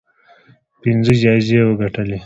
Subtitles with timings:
[0.81, 2.17] پنځه جایزې وګټلې